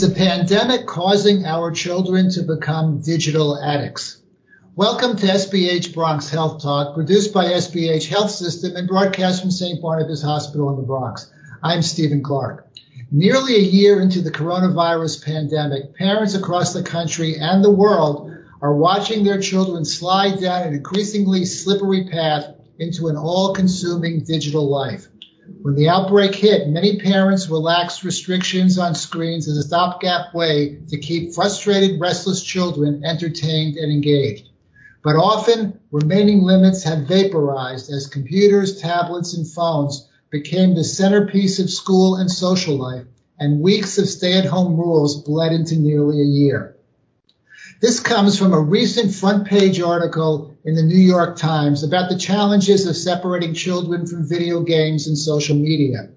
Is 0.00 0.08
the 0.08 0.14
pandemic 0.14 0.86
causing 0.86 1.44
our 1.44 1.70
children 1.70 2.30
to 2.30 2.42
become 2.42 3.02
digital 3.02 3.62
addicts? 3.62 4.22
Welcome 4.74 5.18
to 5.18 5.26
SBH 5.26 5.92
Bronx 5.92 6.30
Health 6.30 6.62
Talk, 6.62 6.94
produced 6.94 7.34
by 7.34 7.44
SBH 7.44 8.08
Health 8.08 8.30
System 8.30 8.76
and 8.76 8.88
broadcast 8.88 9.42
from 9.42 9.50
St. 9.50 9.82
Barnabas 9.82 10.22
Hospital 10.22 10.70
in 10.70 10.76
the 10.76 10.84
Bronx. 10.84 11.30
I'm 11.62 11.82
Stephen 11.82 12.22
Clark. 12.22 12.66
Nearly 13.10 13.56
a 13.56 13.58
year 13.58 14.00
into 14.00 14.22
the 14.22 14.30
coronavirus 14.30 15.22
pandemic, 15.22 15.94
parents 15.94 16.34
across 16.34 16.72
the 16.72 16.82
country 16.82 17.36
and 17.36 17.62
the 17.62 17.70
world 17.70 18.32
are 18.62 18.74
watching 18.74 19.22
their 19.22 19.42
children 19.42 19.84
slide 19.84 20.40
down 20.40 20.66
an 20.66 20.72
increasingly 20.72 21.44
slippery 21.44 22.08
path 22.08 22.46
into 22.78 23.08
an 23.08 23.18
all-consuming 23.18 24.20
digital 24.20 24.66
life. 24.66 25.08
When 25.62 25.74
the 25.74 25.88
outbreak 25.88 26.34
hit, 26.34 26.68
many 26.68 26.98
parents 26.98 27.50
relaxed 27.50 28.02
restrictions 28.02 28.78
on 28.78 28.94
screens 28.94 29.46
as 29.48 29.56
a 29.58 29.62
stopgap 29.62 30.34
way 30.34 30.78
to 30.88 30.98
keep 30.98 31.34
frustrated, 31.34 32.00
restless 32.00 32.42
children 32.42 33.02
entertained 33.04 33.76
and 33.76 33.92
engaged. 33.92 34.48
But 35.02 35.16
often, 35.16 35.78
remaining 35.90 36.42
limits 36.42 36.82
have 36.84 37.08
vaporized 37.08 37.90
as 37.90 38.06
computers, 38.06 38.78
tablets, 38.78 39.34
and 39.34 39.46
phones 39.46 40.06
became 40.30 40.74
the 40.74 40.84
centerpiece 40.84 41.58
of 41.58 41.70
school 41.70 42.16
and 42.16 42.30
social 42.30 42.76
life, 42.76 43.04
and 43.38 43.60
weeks 43.60 43.98
of 43.98 44.08
stay-at-home 44.08 44.76
rules 44.76 45.22
bled 45.22 45.52
into 45.52 45.76
nearly 45.76 46.20
a 46.20 46.24
year. 46.24 46.76
This 47.80 47.98
comes 47.98 48.38
from 48.38 48.52
a 48.52 48.60
recent 48.60 49.14
front 49.14 49.46
page 49.46 49.80
article 49.80 50.54
in 50.64 50.74
the 50.74 50.82
New 50.82 50.98
York 50.98 51.38
Times 51.38 51.82
about 51.82 52.10
the 52.10 52.18
challenges 52.18 52.86
of 52.86 52.94
separating 52.94 53.54
children 53.54 54.06
from 54.06 54.28
video 54.28 54.60
games 54.60 55.06
and 55.06 55.16
social 55.16 55.56
media. 55.56 56.10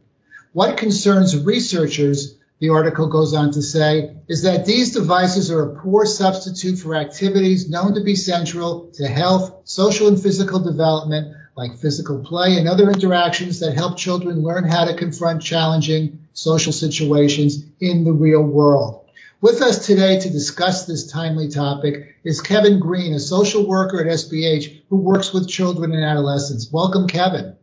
What 0.52 0.76
concerns 0.76 1.42
researchers, 1.42 2.36
the 2.60 2.68
article 2.68 3.08
goes 3.08 3.34
on 3.34 3.54
to 3.54 3.62
say, 3.62 4.14
is 4.28 4.44
that 4.44 4.66
these 4.66 4.92
devices 4.92 5.50
are 5.52 5.72
a 5.72 5.80
poor 5.80 6.06
substitute 6.06 6.80
for 6.80 6.96
activities 6.96 7.70
known 7.70 7.94
to 7.94 8.04
be 8.04 8.18
central 8.18 8.92
to 8.96 9.08
health, 9.08 9.62
social 9.64 10.10
and 10.10 10.22
physical 10.22 10.60
development, 10.60 11.34
like 11.56 11.78
physical 11.78 12.26
play 12.26 12.58
and 12.58 12.68
other 12.68 12.92
interactions 12.92 13.62
that 13.62 13.74
help 13.74 13.98
children 13.98 14.44
learn 14.44 14.66
how 14.66 14.84
to 14.84 14.98
confront 14.98 15.42
challenging 15.42 16.28
social 16.34 16.74
situations 16.74 17.64
in 17.80 18.04
the 18.04 18.12
real 18.12 18.44
world. 18.44 19.03
With 19.44 19.62
us 19.62 19.86
today 19.86 20.22
to 20.22 20.30
discuss 20.30 20.86
this 20.86 21.12
timely 21.12 21.50
topic 21.50 22.16
is 22.24 22.40
Kevin 22.40 22.80
Green, 22.80 23.14
a 23.14 23.20
social 23.20 23.68
worker 23.68 24.00
at 24.00 24.08
SBH 24.08 24.84
who 24.88 24.96
works 24.96 25.34
with 25.34 25.50
children 25.50 25.92
and 25.92 26.02
adolescents. 26.02 26.72
Welcome, 26.72 27.08
Kevin. 27.10 27.58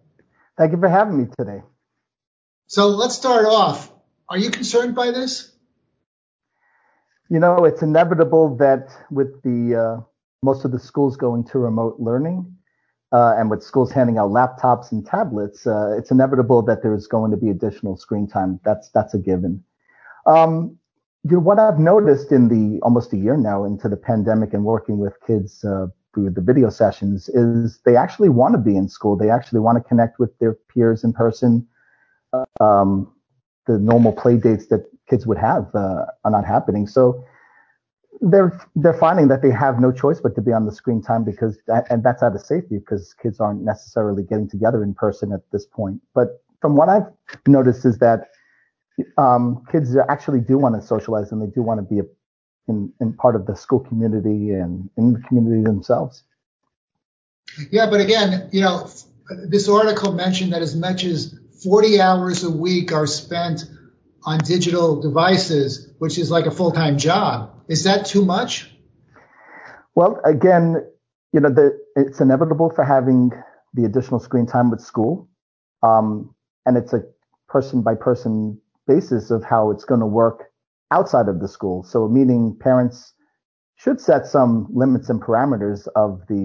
Thank 0.58 0.72
you 0.72 0.78
for 0.78 0.90
having 0.90 1.16
me 1.16 1.28
today. 1.38 1.62
So 2.66 2.88
let's 2.88 3.14
start 3.14 3.46
off. 3.46 3.90
Are 4.28 4.36
you 4.36 4.50
concerned 4.50 4.94
by 4.94 5.10
this? 5.10 5.56
You 7.30 7.38
know, 7.38 7.64
it's 7.64 7.80
inevitable 7.80 8.58
that 8.58 8.90
with 9.10 9.40
the 9.42 9.74
uh, 9.74 10.02
most 10.42 10.66
of 10.66 10.72
the 10.72 10.78
schools 10.78 11.16
going 11.16 11.44
to 11.44 11.58
remote 11.58 11.98
learning, 11.98 12.58
uh, 13.10 13.36
and 13.38 13.48
with 13.48 13.62
schools 13.62 13.90
handing 13.90 14.18
out 14.18 14.28
laptops 14.28 14.92
and 14.92 15.06
tablets, 15.06 15.66
uh, 15.66 15.96
it's 15.96 16.10
inevitable 16.10 16.60
that 16.60 16.82
there 16.82 16.94
is 16.94 17.06
going 17.06 17.30
to 17.30 17.38
be 17.38 17.48
additional 17.48 17.96
screen 17.96 18.28
time. 18.28 18.60
That's 18.66 18.90
that's 18.90 19.14
a 19.14 19.18
given. 19.18 19.64
Um, 20.26 20.76
you 21.24 21.32
know, 21.32 21.40
what 21.40 21.58
I've 21.58 21.78
noticed 21.78 22.32
in 22.32 22.48
the 22.48 22.80
almost 22.80 23.12
a 23.12 23.16
year 23.16 23.36
now 23.36 23.64
into 23.64 23.88
the 23.88 23.96
pandemic 23.96 24.54
and 24.54 24.64
working 24.64 24.98
with 24.98 25.14
kids 25.26 25.64
uh, 25.64 25.86
through 26.14 26.30
the 26.30 26.40
video 26.40 26.70
sessions 26.70 27.28
is 27.28 27.80
they 27.84 27.96
actually 27.96 28.30
want 28.30 28.54
to 28.54 28.58
be 28.58 28.76
in 28.76 28.88
school. 28.88 29.16
They 29.16 29.30
actually 29.30 29.60
want 29.60 29.76
to 29.76 29.86
connect 29.86 30.18
with 30.18 30.36
their 30.38 30.54
peers 30.72 31.04
in 31.04 31.12
person. 31.12 31.66
Um, 32.60 33.12
the 33.66 33.78
normal 33.78 34.12
play 34.12 34.36
dates 34.36 34.68
that 34.68 34.86
kids 35.08 35.26
would 35.26 35.38
have 35.38 35.68
uh, 35.74 36.06
are 36.24 36.30
not 36.30 36.46
happening. 36.46 36.86
So 36.86 37.24
they're 38.22 38.58
they're 38.74 38.94
finding 38.94 39.28
that 39.28 39.42
they 39.42 39.50
have 39.50 39.80
no 39.80 39.92
choice 39.92 40.20
but 40.20 40.34
to 40.36 40.42
be 40.42 40.52
on 40.52 40.66
the 40.66 40.72
screen 40.72 41.02
time 41.02 41.24
because 41.24 41.58
that, 41.66 41.86
and 41.90 42.02
that's 42.02 42.22
out 42.22 42.34
of 42.34 42.40
safety 42.40 42.78
because 42.78 43.14
kids 43.14 43.40
aren't 43.40 43.62
necessarily 43.62 44.22
getting 44.22 44.48
together 44.48 44.82
in 44.82 44.94
person 44.94 45.32
at 45.32 45.40
this 45.52 45.66
point. 45.66 46.00
But 46.14 46.42
from 46.60 46.76
what 46.76 46.88
I've 46.88 47.06
noticed 47.46 47.84
is 47.84 47.98
that 47.98 48.28
um, 49.16 49.64
kids 49.70 49.96
actually 50.08 50.40
do 50.40 50.58
want 50.58 50.74
to 50.80 50.86
socialize 50.86 51.32
and 51.32 51.42
they 51.42 51.52
do 51.52 51.62
want 51.62 51.78
to 51.78 51.94
be 51.94 52.00
a, 52.00 52.04
in, 52.68 52.92
in 53.00 53.12
part 53.14 53.36
of 53.36 53.46
the 53.46 53.54
school 53.54 53.80
community 53.80 54.52
and 54.52 54.90
in 54.96 55.14
the 55.14 55.20
community 55.20 55.62
themselves. 55.62 56.22
Yeah, 57.70 57.90
but 57.90 58.00
again, 58.00 58.48
you 58.52 58.60
know, 58.60 58.88
this 59.48 59.68
article 59.68 60.12
mentioned 60.12 60.52
that 60.52 60.62
as 60.62 60.76
much 60.76 61.04
as 61.04 61.34
40 61.62 62.00
hours 62.00 62.44
a 62.44 62.50
week 62.50 62.92
are 62.92 63.06
spent 63.06 63.64
on 64.24 64.38
digital 64.38 65.00
devices, 65.00 65.92
which 65.98 66.18
is 66.18 66.30
like 66.30 66.46
a 66.46 66.50
full-time 66.50 66.98
job. 66.98 67.50
Is 67.68 67.84
that 67.84 68.06
too 68.06 68.24
much? 68.24 68.70
Well, 69.94 70.20
again, 70.24 70.84
you 71.32 71.40
know, 71.40 71.50
the, 71.50 71.78
it's 71.96 72.20
inevitable 72.20 72.70
for 72.70 72.84
having 72.84 73.32
the 73.74 73.84
additional 73.84 74.20
screen 74.20 74.46
time 74.46 74.70
with 74.70 74.80
school. 74.80 75.28
Um, 75.82 76.34
and 76.66 76.76
it's 76.76 76.92
a 76.92 77.02
person 77.48 77.82
by 77.82 77.94
person 77.94 78.60
basis 78.94 79.24
of 79.36 79.40
how 79.52 79.62
it's 79.72 79.86
going 79.90 80.04
to 80.06 80.12
work 80.22 80.38
outside 80.90 81.28
of 81.32 81.36
the 81.42 81.48
school. 81.56 81.76
So 81.92 81.98
meaning 82.18 82.42
parents 82.68 82.96
should 83.82 83.98
set 84.08 84.22
some 84.36 84.52
limits 84.82 85.08
and 85.10 85.20
parameters 85.28 85.80
of 86.04 86.10
the 86.32 86.44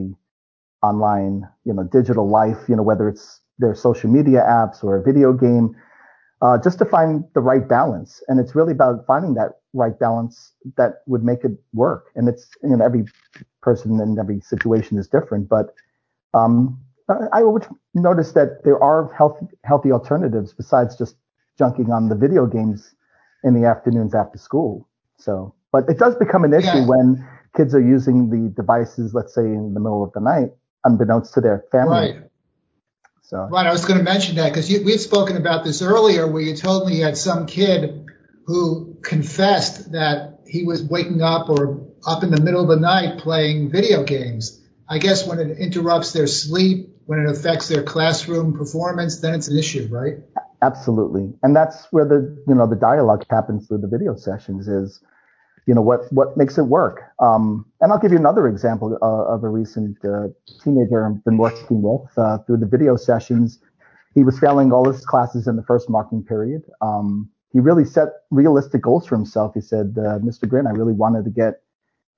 online, 0.90 1.36
you 1.68 1.74
know, 1.76 1.84
digital 2.00 2.28
life, 2.40 2.62
you 2.70 2.76
know, 2.78 2.86
whether 2.90 3.06
it's 3.14 3.26
their 3.62 3.76
social 3.88 4.10
media 4.18 4.42
apps 4.62 4.84
or 4.86 4.92
a 4.98 5.04
video 5.10 5.30
game, 5.34 5.68
uh, 6.46 6.58
just 6.66 6.78
to 6.82 6.86
find 6.96 7.12
the 7.34 7.44
right 7.52 7.66
balance. 7.78 8.12
And 8.28 8.40
it's 8.42 8.54
really 8.60 8.74
about 8.80 9.06
finding 9.12 9.34
that 9.40 9.52
right 9.74 9.98
balance 10.08 10.36
that 10.78 10.92
would 11.12 11.24
make 11.32 11.42
it 11.48 11.56
work. 11.74 12.04
And 12.16 12.30
it's, 12.32 12.46
you 12.64 12.76
know, 12.78 12.86
every 12.90 13.04
person 13.68 14.00
and 14.04 14.20
every 14.24 14.40
situation 14.42 14.98
is 15.02 15.08
different, 15.08 15.50
but, 15.50 15.68
um, 16.40 16.80
I 17.40 17.42
would 17.44 17.66
notice 17.94 18.32
that 18.34 18.50
there 18.64 18.80
are 18.82 19.14
healthy, 19.20 19.46
healthy 19.64 19.92
alternatives 19.98 20.54
besides 20.62 20.98
just 21.02 21.16
junking 21.60 21.90
on 21.90 22.10
the 22.10 22.16
video 22.16 22.46
games 22.46 22.94
in 23.44 23.60
the 23.60 23.68
afternoons 23.68 24.14
after 24.14 24.38
school. 24.38 24.88
So, 25.18 25.54
but 25.72 25.90
it 25.90 25.98
does 25.98 26.16
become 26.16 26.44
an 26.44 26.54
issue 26.54 26.68
yeah. 26.68 26.88
when 26.88 27.28
kids 27.56 27.74
are 27.74 27.82
using 27.82 28.30
the 28.30 28.50
devices, 28.50 29.14
let's 29.14 29.34
say 29.34 29.44
in 29.44 29.74
the 29.74 29.80
middle 29.80 30.04
of 30.04 30.12
the 30.14 30.20
night, 30.20 30.52
unbeknownst 30.84 31.34
to 31.36 31.42
their 31.42 31.64
family. 31.72 32.14
Right. 32.14 32.16
So. 33.24 33.38
Right. 33.38 33.66
I 33.66 33.72
was 33.72 33.86
going 33.86 33.98
to 33.98 34.04
mention 34.04 34.36
that 34.36 34.50
because 34.50 34.70
we 34.70 34.92
had 34.92 35.00
spoken 35.00 35.38
about 35.38 35.64
this 35.64 35.82
earlier 35.82 36.32
where 36.32 36.42
you 36.42 36.56
told 36.56 36.88
me 36.88 36.98
you 36.98 37.04
had 37.04 37.18
some 37.18 37.48
kid 37.48 38.06
who 38.46 38.98
confessed 39.02 39.94
that 39.94 40.42
he 40.48 40.64
was 40.64 40.84
waking 40.84 41.22
up 41.22 41.50
or 41.50 41.88
up 42.06 42.24
in 42.24 42.30
the 42.30 42.40
middle 42.40 42.62
of 42.62 42.68
the 42.68 42.76
night 42.76 43.20
playing 43.20 43.72
video 43.72 44.04
games. 44.04 44.62
I 44.88 45.00
guess 45.00 45.26
when 45.26 45.40
it 45.40 45.58
interrupts 45.58 46.14
their 46.14 46.28
sleep, 46.28 46.90
when 47.06 47.20
it 47.20 47.30
affects 47.30 47.68
their 47.68 47.82
classroom 47.82 48.54
performance, 48.54 49.20
then 49.22 49.34
it's 49.34 49.48
an 49.48 49.58
issue, 49.58 49.88
right? 49.90 50.18
Absolutely. 50.66 51.32
And 51.44 51.56
that's 51.56 51.86
where 51.92 52.06
the, 52.06 52.20
you 52.48 52.56
know, 52.56 52.66
the 52.68 52.76
dialogue 52.76 53.24
happens 53.30 53.68
through 53.68 53.80
the 53.80 53.88
video 53.88 54.16
sessions 54.16 54.68
is, 54.68 55.00
you 55.68 55.76
know, 55.76 55.82
what, 55.82 56.12
what 56.12 56.36
makes 56.38 56.58
it 56.58 56.64
work. 56.64 57.02
Um, 57.20 57.66
and 57.82 57.92
I'll 57.92 58.00
give 58.00 58.12
you 58.12 58.18
another 58.18 58.48
example 58.48 58.98
uh, 59.02 59.34
of 59.36 59.44
a 59.44 59.50
recent 59.50 59.98
uh, 60.04 60.28
teenager 60.64 61.06
I've 61.06 61.24
been 61.24 61.38
working 61.38 61.84
with 61.84 62.10
uh, 62.18 62.40
through 62.40 62.58
the 62.58 62.66
video 62.66 62.96
sessions. 62.96 63.60
He 64.16 64.24
was 64.24 64.40
failing 64.40 64.72
all 64.72 64.86
his 64.92 65.06
classes 65.06 65.48
in 65.48 65.56
the 65.56 65.64
first 65.64 65.88
marking 65.88 66.24
period. 66.24 66.64
Um, 66.82 67.30
he 67.54 67.60
really 67.60 67.86
set 67.86 68.10
realistic 68.32 68.82
goals 68.82 69.06
for 69.06 69.16
himself. 69.16 69.54
He 69.54 69.62
said, 69.62 69.96
uh, 70.00 70.18
Mr. 70.20 70.50
Green, 70.50 70.66
I 70.66 70.72
really 70.72 70.94
wanted 70.94 71.26
to 71.26 71.32
get 71.32 71.62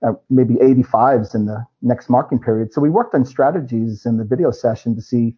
uh, 0.08 0.14
maybe 0.30 0.54
85s 0.56 1.36
in 1.36 1.48
the 1.48 1.66
next 1.82 2.10
marking 2.10 2.40
period. 2.40 2.74
So 2.74 2.80
we 2.80 2.90
worked 2.90 3.14
on 3.14 3.26
strategies 3.26 4.06
in 4.06 4.18
the 4.18 4.24
video 4.24 4.52
session 4.52 4.96
to 4.96 5.02
see 5.02 5.36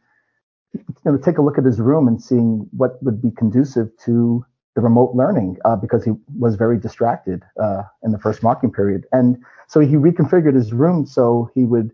you 0.73 0.83
know, 1.05 1.17
take 1.17 1.37
a 1.37 1.41
look 1.41 1.57
at 1.57 1.65
his 1.65 1.79
room 1.79 2.07
and 2.07 2.21
seeing 2.21 2.67
what 2.75 3.01
would 3.03 3.21
be 3.21 3.31
conducive 3.31 3.89
to 4.05 4.45
the 4.75 4.81
remote 4.81 5.13
learning 5.15 5.57
uh, 5.65 5.75
because 5.75 6.03
he 6.03 6.11
was 6.37 6.55
very 6.55 6.79
distracted 6.79 7.43
uh, 7.61 7.83
in 8.03 8.11
the 8.11 8.19
first 8.19 8.43
marking 8.43 8.71
period. 8.71 9.05
And 9.11 9.37
so 9.67 9.79
he 9.79 9.95
reconfigured 9.95 10.55
his 10.55 10.73
room 10.73 11.05
so 11.05 11.49
he 11.55 11.65
would 11.65 11.91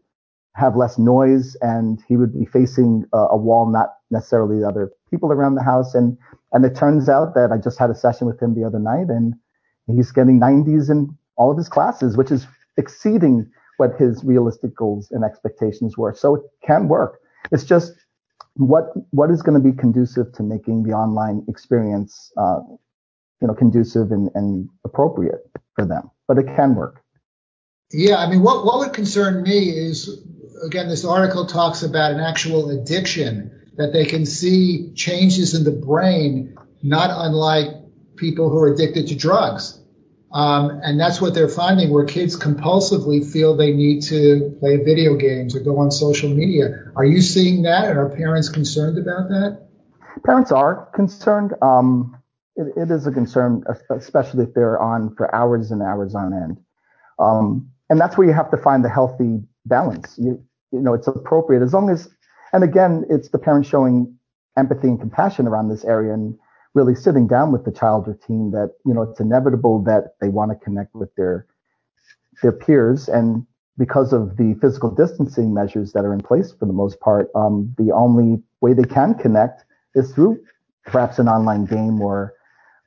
have 0.55 0.75
less 0.75 0.97
noise 0.97 1.55
and 1.61 2.01
he 2.07 2.17
would 2.17 2.33
be 2.33 2.45
facing 2.45 3.05
a, 3.13 3.17
a 3.17 3.37
wall, 3.37 3.69
not 3.69 3.95
necessarily 4.11 4.63
other 4.63 4.91
people 5.09 5.31
around 5.31 5.55
the 5.55 5.63
house. 5.63 5.93
And 5.95 6.17
and 6.53 6.63
it 6.63 6.75
turns 6.75 7.09
out 7.09 7.35
that 7.35 7.51
I 7.51 7.57
just 7.57 7.77
had 7.77 7.89
a 7.89 7.95
session 7.95 8.27
with 8.27 8.41
him 8.41 8.55
the 8.55 8.63
other 8.65 8.79
night, 8.79 9.07
and 9.09 9.33
he's 9.87 10.11
getting 10.11 10.39
90s 10.39 10.89
in 10.89 11.15
all 11.35 11.51
of 11.51 11.57
his 11.57 11.67
classes, 11.67 12.15
which 12.15 12.31
is 12.31 12.47
exceeding 12.77 13.51
what 13.75 13.97
his 13.99 14.23
realistic 14.23 14.73
goals 14.73 15.11
and 15.11 15.25
expectations 15.25 15.97
were. 15.97 16.13
So 16.13 16.35
it 16.35 16.43
can 16.65 16.87
work. 16.87 17.19
It's 17.51 17.65
just 17.65 17.93
what 18.55 18.91
what 19.11 19.29
is 19.31 19.41
going 19.41 19.61
to 19.61 19.71
be 19.71 19.75
conducive 19.75 20.31
to 20.33 20.43
making 20.43 20.83
the 20.83 20.91
online 20.91 21.45
experience 21.49 22.31
uh, 22.37 22.59
you 23.41 23.47
know 23.47 23.53
conducive 23.53 24.11
and, 24.11 24.29
and 24.35 24.69
appropriate 24.83 25.41
for 25.75 25.85
them? 25.85 26.09
But 26.27 26.37
it 26.37 26.47
can 26.55 26.75
work. 26.75 27.01
Yeah 27.91 28.17
i 28.17 28.29
mean 28.29 28.41
what 28.41 28.65
what 28.65 28.79
would 28.79 28.93
concern 28.93 29.43
me 29.43 29.69
is 29.69 30.23
again 30.65 30.89
this 30.89 31.05
article 31.05 31.45
talks 31.45 31.83
about 31.83 32.11
an 32.11 32.19
actual 32.19 32.69
addiction 32.71 33.51
that 33.77 33.93
they 33.93 34.05
can 34.05 34.25
see 34.25 34.93
changes 34.93 35.53
in 35.53 35.63
the 35.63 35.71
brain 35.71 36.55
not 36.81 37.09
unlike 37.11 37.67
people 38.15 38.49
who 38.49 38.57
are 38.57 38.73
addicted 38.73 39.07
to 39.07 39.15
drugs 39.15 39.79
Um, 40.35 40.81
and 40.83 40.99
that's 40.99 41.21
what 41.21 41.33
they're 41.33 41.47
finding 41.47 41.93
where 41.93 42.03
kids 42.03 42.37
compulsively 42.37 43.25
feel 43.25 43.55
they 43.55 43.71
need 43.71 44.01
to 44.03 44.53
play 44.59 44.75
video 44.75 45.15
games 45.15 45.55
or 45.55 45.61
go 45.61 45.79
on 45.79 45.91
social 45.91 46.29
media. 46.29 46.91
Are 46.97 47.05
you 47.05 47.21
seeing 47.21 47.61
that? 47.61 47.85
And 47.85 47.97
are 47.97 48.09
parents 48.09 48.49
concerned 48.49 48.97
about 48.97 49.29
that? 49.29 49.65
Parents 50.25 50.51
are 50.51 50.89
concerned. 50.93 51.53
Um, 51.61 52.21
it, 52.57 52.67
it 52.75 52.91
is 52.91 53.07
a 53.07 53.13
concern, 53.13 53.63
especially 53.89 54.43
if 54.43 54.53
they're 54.53 54.77
on 54.77 55.15
for 55.15 55.33
hours 55.33 55.71
and 55.71 55.81
hours 55.81 56.15
on 56.15 56.33
end. 56.33 56.57
Um, 57.17 57.71
and 57.89 57.97
that's 57.97 58.17
where 58.17 58.27
you 58.27 58.33
have 58.33 58.51
to 58.51 58.57
find 58.57 58.83
the 58.83 58.89
healthy 58.89 59.41
balance. 59.65 60.15
You, 60.17 60.43
you 60.73 60.81
know, 60.81 60.95
it's 60.95 61.07
appropriate 61.07 61.63
as 61.63 61.73
long 61.73 61.89
as, 61.89 62.09
and 62.51 62.61
again, 62.61 63.05
it's 63.09 63.29
the 63.29 63.39
parents 63.39 63.69
showing 63.69 64.17
empathy 64.57 64.89
and 64.89 64.99
compassion 64.99 65.47
around 65.47 65.69
this 65.69 65.85
area 65.85 66.13
and 66.13 66.37
really 66.75 66.93
sitting 66.93 67.25
down 67.25 67.51
with 67.51 67.65
the 67.65 67.71
child 67.71 68.07
or 68.07 68.13
teen 68.27 68.51
that 68.51 68.75
you 68.85 68.93
know 68.93 69.01
it's 69.01 69.19
inevitable 69.19 69.81
that 69.83 70.15
they 70.21 70.29
want 70.29 70.51
to 70.51 70.63
connect 70.63 70.93
with 70.93 71.13
their 71.15 71.47
their 72.41 72.51
peers. 72.51 73.07
And 73.07 73.45
because 73.77 74.13
of 74.13 74.37
the 74.37 74.55
physical 74.61 74.91
distancing 74.91 75.53
measures 75.53 75.93
that 75.93 76.05
are 76.05 76.13
in 76.13 76.21
place 76.21 76.51
for 76.51 76.65
the 76.65 76.73
most 76.73 76.99
part 76.99 77.29
um, 77.35 77.73
the 77.77 77.91
only 77.91 78.41
way 78.61 78.73
they 78.73 78.83
can 78.83 79.15
connect 79.15 79.65
is 79.95 80.11
through 80.13 80.39
perhaps 80.85 81.17
an 81.17 81.27
online 81.27 81.65
game 81.65 81.99
or 82.01 82.33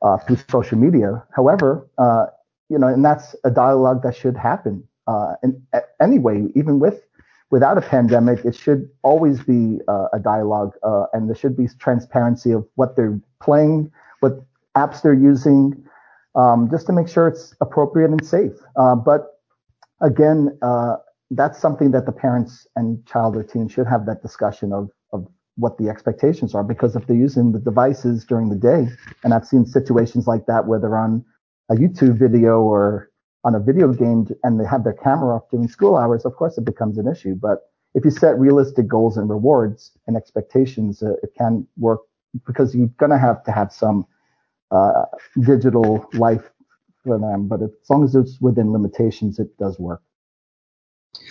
uh, 0.02 0.18
through 0.18 0.38
social 0.50 0.78
media. 0.78 1.24
However 1.34 1.88
uh, 1.98 2.26
you 2.68 2.78
know 2.78 2.86
and 2.86 3.04
that's 3.04 3.34
a 3.44 3.50
dialogue 3.50 4.02
that 4.02 4.14
should 4.14 4.36
happen 4.36 4.86
uh, 5.06 5.34
and 5.42 5.60
anyway 6.00 6.46
even 6.54 6.78
with 6.78 7.02
without 7.50 7.78
a 7.78 7.80
pandemic, 7.80 8.44
it 8.44 8.54
should 8.54 8.88
always 9.02 9.40
be 9.40 9.78
uh, 9.88 10.08
a 10.12 10.18
dialogue, 10.18 10.74
uh, 10.82 11.06
and 11.12 11.28
there 11.28 11.36
should 11.36 11.56
be 11.56 11.66
transparency 11.78 12.52
of 12.52 12.66
what 12.74 12.96
they're 12.96 13.18
playing, 13.40 13.90
with 14.22 14.34
apps 14.76 15.02
they're 15.02 15.14
using, 15.14 15.84
um, 16.34 16.68
just 16.70 16.86
to 16.86 16.92
make 16.92 17.08
sure 17.08 17.28
it's 17.28 17.54
appropriate 17.60 18.10
and 18.10 18.24
safe. 18.24 18.52
Uh, 18.76 18.94
but 18.94 19.40
again, 20.00 20.56
uh, 20.62 20.96
that's 21.30 21.58
something 21.58 21.90
that 21.90 22.06
the 22.06 22.12
parents 22.12 22.66
and 22.76 23.04
child 23.06 23.36
or 23.36 23.42
teen 23.42 23.68
should 23.68 23.86
have 23.86 24.06
that 24.06 24.22
discussion 24.22 24.72
of, 24.72 24.90
of 25.12 25.26
what 25.56 25.76
the 25.78 25.88
expectations 25.88 26.54
are, 26.54 26.64
because 26.64 26.96
if 26.96 27.06
they're 27.06 27.16
using 27.16 27.52
the 27.52 27.58
devices 27.58 28.24
during 28.24 28.48
the 28.48 28.56
day, 28.56 28.88
and 29.24 29.34
I've 29.34 29.46
seen 29.46 29.66
situations 29.66 30.26
like 30.26 30.46
that 30.46 30.66
where 30.66 30.78
they're 30.78 30.96
on 30.96 31.24
a 31.70 31.74
YouTube 31.74 32.18
video 32.18 32.60
or 32.60 33.10
on 33.44 33.54
a 33.54 33.60
video 33.60 33.92
game 33.92 34.26
and 34.42 34.58
they 34.58 34.64
have 34.64 34.84
their 34.84 34.94
camera 34.94 35.36
off 35.36 35.50
during 35.50 35.68
school 35.68 35.96
hours, 35.96 36.24
of 36.24 36.34
course 36.34 36.58
it 36.58 36.64
becomes 36.64 36.98
an 36.98 37.06
issue. 37.06 37.34
But 37.34 37.58
if 37.94 38.04
you 38.04 38.10
set 38.10 38.38
realistic 38.38 38.86
goals 38.88 39.16
and 39.16 39.28
rewards 39.28 39.92
and 40.06 40.16
expectations, 40.16 41.02
uh, 41.02 41.12
it 41.22 41.30
can 41.36 41.66
work 41.76 42.00
because 42.46 42.74
you're 42.74 42.88
going 42.98 43.10
to 43.10 43.18
have 43.18 43.44
to 43.44 43.52
have 43.52 43.72
some 43.72 44.06
uh, 44.70 45.04
digital 45.40 46.08
life 46.14 46.50
for 47.04 47.18
them. 47.18 47.48
But 47.48 47.62
as 47.62 47.70
long 47.88 48.04
as 48.04 48.14
it's 48.14 48.38
within 48.40 48.72
limitations, 48.72 49.38
it 49.38 49.56
does 49.58 49.78
work. 49.78 50.02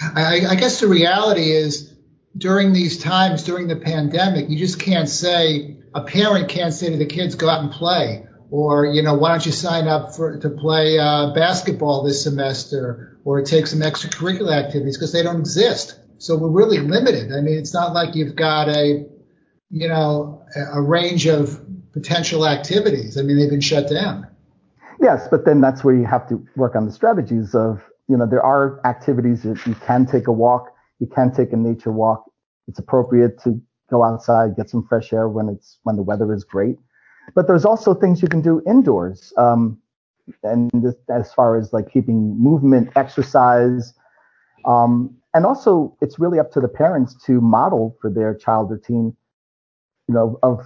I, 0.02 0.42
I 0.50 0.56
guess 0.56 0.80
the 0.80 0.88
reality 0.88 1.52
is 1.52 1.94
during 2.36 2.74
these 2.74 3.02
times, 3.02 3.44
during 3.44 3.68
the 3.68 3.76
pandemic, 3.76 4.50
you 4.50 4.58
just 4.58 4.80
can't 4.80 5.10
say, 5.10 5.78
a 5.94 6.02
parent 6.02 6.50
can't 6.50 6.74
say 6.74 6.90
to 6.92 6.98
the 6.98 7.06
kids, 7.06 7.36
go 7.36 7.50
out 7.50 7.62
and 7.62 7.72
play 7.72 8.28
or 8.50 8.86
you 8.86 9.02
know 9.02 9.16
why 9.16 9.30
don't 9.30 9.46
you 9.46 9.52
sign 9.52 9.88
up 9.88 10.16
for 10.16 10.40
to 10.40 10.50
play 10.50 10.98
uh, 10.98 11.34
basketball 11.34 12.04
this 12.04 12.24
semester 12.24 13.20
or 13.24 13.42
take 13.42 13.68
some 13.68 13.80
extracurricular 13.80 14.54
activities 14.54 14.98
because 14.98 15.12
they 15.12 15.24
don't 15.24 15.40
exist 15.40 16.00
so 16.18 16.38
we're 16.38 16.50
really 16.50 16.80
limited 16.80 17.32
i 17.32 17.42
mean 17.42 17.58
it's 17.58 17.74
not 17.74 17.94
like 17.94 18.16
you've 18.16 18.36
got 18.36 18.70
a 18.70 19.06
you 19.70 19.88
know 19.88 20.44
a 20.74 20.82
range 20.82 21.28
of 21.28 21.60
potential 21.94 22.48
activities. 22.48 23.18
I 23.18 23.22
mean 23.22 23.38
they've 23.38 23.50
been 23.50 23.62
shut 23.62 23.90
down. 23.90 24.28
Yes 25.02 25.28
but 25.30 25.46
then 25.46 25.62
that's 25.62 25.84
where 25.84 25.96
you 25.96 26.06
have 26.06 26.28
to 26.30 26.46
work 26.56 26.76
on 26.76 26.86
the 26.86 26.92
strategies 26.92 27.54
of 27.56 27.82
you 28.08 28.18
know 28.18 28.26
there 28.26 28.44
are 28.44 28.80
activities 28.86 29.44
that 29.44 29.66
you 29.66 29.76
can 29.76 30.06
take 30.06 30.28
a 30.28 30.32
walk 30.32 30.74
you 31.00 31.08
can 31.08 31.34
take 31.34 31.54
a 31.54 31.58
nature 31.58 31.92
walk. 31.92 32.26
It's 32.68 32.80
appropriate 32.80 33.40
to 33.44 33.62
go 33.90 34.04
outside 34.04 34.56
get 34.56 34.70
some 34.70 34.86
fresh 34.88 35.14
air 35.14 35.30
when 35.30 35.50
it's 35.50 35.80
when 35.84 35.96
the 35.96 36.04
weather 36.04 36.34
is 36.34 36.44
great. 36.44 36.78
But 37.36 37.48
there's 37.48 37.66
also 37.66 37.94
things 37.94 38.22
you 38.22 38.28
can 38.28 38.42
do 38.42 38.62
indoors. 38.66 39.34
Um, 39.38 39.80
and 40.44 40.70
this, 40.74 40.96
as 41.10 41.34
far 41.34 41.58
as 41.58 41.72
like 41.72 41.90
keeping 41.92 42.38
movement, 42.42 42.90
exercise, 42.96 43.94
um, 44.66 45.16
and 45.34 45.46
also 45.46 45.96
it's 46.02 46.20
really 46.20 46.40
up 46.40 46.52
to 46.54 46.60
the 46.60 46.68
parents 46.68 47.16
to 47.26 47.40
model 47.40 47.98
for 48.02 48.10
their 48.10 48.36
child 48.36 48.72
or 48.72 48.78
teen, 48.78 49.16
you 50.08 50.14
know, 50.14 50.40
of 50.44 50.60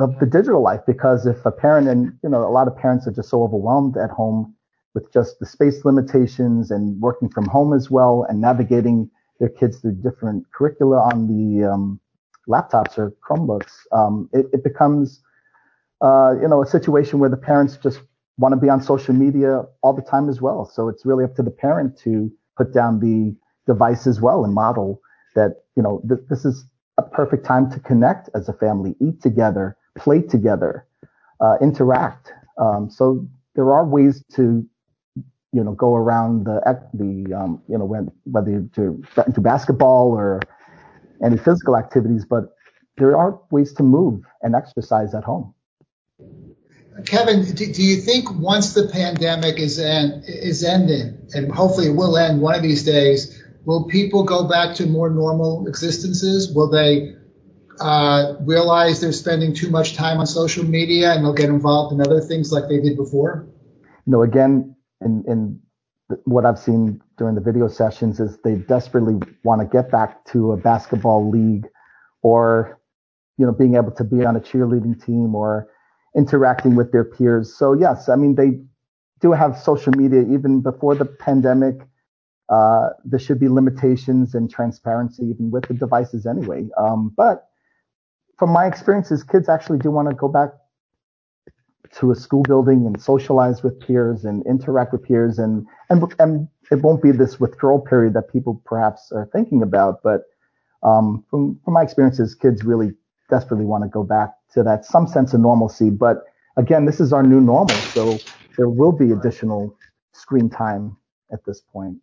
of 0.00 0.18
the 0.20 0.26
digital 0.26 0.62
life. 0.62 0.80
Because 0.86 1.26
if 1.26 1.44
a 1.44 1.52
parent 1.52 1.88
and 1.88 2.12
you 2.22 2.28
know 2.28 2.46
a 2.46 2.50
lot 2.50 2.68
of 2.68 2.76
parents 2.76 3.06
are 3.06 3.12
just 3.12 3.30
so 3.30 3.42
overwhelmed 3.42 3.96
at 3.96 4.10
home 4.10 4.54
with 4.94 5.12
just 5.12 5.38
the 5.40 5.46
space 5.46 5.84
limitations 5.84 6.70
and 6.70 7.00
working 7.00 7.28
from 7.28 7.46
home 7.46 7.72
as 7.72 7.90
well, 7.90 8.24
and 8.28 8.40
navigating 8.40 9.10
their 9.40 9.48
kids 9.48 9.80
through 9.80 9.92
different 9.92 10.44
curricula 10.52 10.98
on 11.12 11.26
the 11.26 11.64
um, 11.68 12.00
laptops 12.48 12.96
or 12.98 13.12
Chromebooks, 13.28 13.72
um, 13.92 14.28
it, 14.32 14.46
it 14.52 14.62
becomes 14.62 15.20
uh, 16.00 16.34
you 16.40 16.48
know, 16.48 16.62
a 16.62 16.66
situation 16.66 17.18
where 17.18 17.30
the 17.30 17.36
parents 17.36 17.76
just 17.82 18.00
want 18.38 18.52
to 18.52 18.60
be 18.60 18.68
on 18.68 18.82
social 18.82 19.14
media 19.14 19.62
all 19.82 19.92
the 19.92 20.02
time 20.02 20.28
as 20.28 20.40
well. 20.40 20.64
So 20.64 20.88
it's 20.88 21.06
really 21.06 21.24
up 21.24 21.34
to 21.36 21.42
the 21.42 21.50
parent 21.50 21.98
to 22.00 22.30
put 22.56 22.72
down 22.72 23.00
the 23.00 23.34
device 23.66 24.06
as 24.06 24.20
well 24.20 24.44
and 24.44 24.52
model 24.54 25.00
that, 25.34 25.62
you 25.76 25.82
know, 25.82 26.02
th- 26.08 26.20
this 26.28 26.44
is 26.44 26.64
a 26.98 27.02
perfect 27.02 27.44
time 27.44 27.70
to 27.72 27.80
connect 27.80 28.30
as 28.34 28.48
a 28.48 28.52
family, 28.52 28.94
eat 29.00 29.20
together, 29.20 29.76
play 29.96 30.22
together, 30.22 30.86
uh, 31.40 31.56
interact. 31.60 32.32
Um, 32.58 32.90
so 32.90 33.26
there 33.54 33.72
are 33.72 33.84
ways 33.84 34.24
to, 34.34 34.64
you 35.52 35.64
know, 35.64 35.72
go 35.72 35.94
around 35.94 36.44
the, 36.44 36.60
the, 36.94 37.34
um, 37.34 37.62
you 37.68 37.78
know, 37.78 37.84
when, 37.84 38.10
whether 38.24 38.66
to, 38.74 39.02
into 39.26 39.40
basketball 39.40 40.10
or 40.10 40.40
any 41.22 41.36
physical 41.36 41.76
activities, 41.76 42.24
but 42.24 42.56
there 42.96 43.16
are 43.16 43.40
ways 43.50 43.72
to 43.74 43.82
move 43.82 44.22
and 44.42 44.54
exercise 44.54 45.14
at 45.14 45.24
home. 45.24 45.54
Kevin, 47.06 47.44
do, 47.54 47.72
do, 47.72 47.82
you 47.82 47.96
think 47.96 48.30
once 48.36 48.74
the 48.74 48.88
pandemic 48.88 49.58
is 49.58 49.80
end, 49.80 50.24
is 50.28 50.62
ending, 50.62 51.18
and 51.34 51.50
hopefully 51.50 51.88
it 51.88 51.96
will 51.96 52.16
end 52.16 52.40
one 52.40 52.54
of 52.54 52.62
these 52.62 52.84
days, 52.84 53.43
will 53.64 53.84
people 53.84 54.24
go 54.24 54.48
back 54.48 54.76
to 54.76 54.86
more 54.86 55.10
normal 55.10 55.66
existences? 55.66 56.52
Will 56.54 56.70
they 56.70 57.14
uh, 57.80 58.34
realize 58.40 59.00
they're 59.00 59.12
spending 59.12 59.54
too 59.54 59.70
much 59.70 59.94
time 59.94 60.18
on 60.18 60.26
social 60.26 60.64
media 60.64 61.12
and 61.12 61.24
they'll 61.24 61.32
get 61.32 61.48
involved 61.48 61.92
in 61.92 62.00
other 62.00 62.20
things 62.20 62.52
like 62.52 62.68
they 62.68 62.80
did 62.80 62.96
before? 62.96 63.46
No, 64.06 64.22
again, 64.22 64.76
in, 65.00 65.24
in 65.26 65.60
what 66.24 66.44
I've 66.44 66.58
seen 66.58 67.00
during 67.16 67.34
the 67.34 67.40
video 67.40 67.68
sessions 67.68 68.20
is 68.20 68.38
they 68.44 68.56
desperately 68.56 69.18
want 69.42 69.60
to 69.60 69.66
get 69.66 69.90
back 69.90 70.24
to 70.26 70.52
a 70.52 70.56
basketball 70.56 71.30
league 71.30 71.66
or, 72.22 72.80
you 73.38 73.46
know, 73.46 73.52
being 73.52 73.76
able 73.76 73.90
to 73.92 74.04
be 74.04 74.24
on 74.24 74.36
a 74.36 74.40
cheerleading 74.40 75.02
team 75.04 75.34
or 75.34 75.68
interacting 76.16 76.76
with 76.76 76.92
their 76.92 77.04
peers. 77.04 77.54
So 77.56 77.72
yes, 77.72 78.08
I 78.08 78.16
mean 78.16 78.34
they 78.34 78.60
do 79.20 79.32
have 79.32 79.58
social 79.58 79.92
media 79.92 80.20
even 80.20 80.60
before 80.60 80.94
the 80.94 81.06
pandemic. 81.06 81.80
Uh, 82.48 82.90
there 83.04 83.18
should 83.18 83.40
be 83.40 83.48
limitations 83.48 84.34
and 84.34 84.50
transparency 84.50 85.24
even 85.24 85.50
with 85.50 85.66
the 85.68 85.74
devices 85.74 86.26
anyway. 86.26 86.68
Um, 86.76 87.12
but 87.16 87.48
from 88.38 88.50
my 88.50 88.66
experiences, 88.66 89.22
kids 89.22 89.48
actually 89.48 89.78
do 89.78 89.90
want 89.90 90.08
to 90.10 90.14
go 90.14 90.28
back 90.28 90.50
to 91.98 92.10
a 92.10 92.14
school 92.14 92.42
building 92.42 92.86
and 92.86 93.00
socialize 93.00 93.62
with 93.62 93.78
peers 93.80 94.24
and 94.24 94.44
interact 94.46 94.92
with 94.92 95.02
peers 95.02 95.38
and 95.38 95.66
and 95.90 96.02
and 96.18 96.48
it 96.70 96.82
won't 96.82 97.02
be 97.02 97.12
this 97.12 97.38
withdrawal 97.38 97.80
period 97.80 98.14
that 98.14 98.32
people 98.32 98.60
perhaps 98.64 99.12
are 99.12 99.26
thinking 99.32 99.62
about. 99.62 100.02
But 100.02 100.22
um, 100.82 101.24
from 101.30 101.60
from 101.64 101.74
my 101.74 101.82
experiences, 101.82 102.34
kids 102.34 102.64
really 102.64 102.92
desperately 103.30 103.66
want 103.66 103.84
to 103.84 103.88
go 103.88 104.02
back 104.02 104.30
to 104.54 104.62
that 104.64 104.84
some 104.84 105.06
sense 105.06 105.34
of 105.34 105.40
normalcy. 105.40 105.90
But 105.90 106.24
again, 106.56 106.84
this 106.84 107.00
is 107.00 107.12
our 107.12 107.22
new 107.22 107.40
normal, 107.40 107.82
so 107.82 108.24
there 108.56 108.68
will 108.68 108.92
be 108.92 109.12
additional 109.12 109.76
screen 110.12 110.50
time 110.50 110.96
at 111.32 111.44
this 111.46 111.60
point. 111.60 111.98